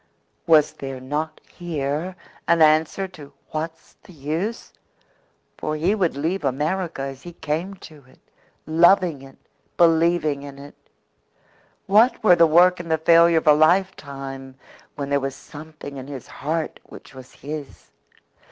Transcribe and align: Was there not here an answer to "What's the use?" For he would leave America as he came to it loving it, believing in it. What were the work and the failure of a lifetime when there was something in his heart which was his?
Was 0.47 0.71
there 0.73 0.99
not 0.99 1.39
here 1.47 2.15
an 2.47 2.59
answer 2.63 3.07
to 3.09 3.31
"What's 3.51 3.97
the 4.01 4.13
use?" 4.13 4.73
For 5.59 5.75
he 5.75 5.93
would 5.93 6.17
leave 6.17 6.43
America 6.43 7.03
as 7.03 7.21
he 7.21 7.33
came 7.33 7.75
to 7.85 8.05
it 8.05 8.17
loving 8.65 9.21
it, 9.21 9.37
believing 9.77 10.41
in 10.41 10.57
it. 10.57 10.73
What 11.85 12.23
were 12.23 12.35
the 12.35 12.47
work 12.47 12.79
and 12.79 12.89
the 12.89 12.97
failure 12.97 13.37
of 13.37 13.45
a 13.45 13.53
lifetime 13.53 14.55
when 14.95 15.11
there 15.11 15.19
was 15.19 15.35
something 15.35 15.97
in 15.97 16.07
his 16.07 16.25
heart 16.25 16.79
which 16.85 17.13
was 17.13 17.33
his? 17.33 17.91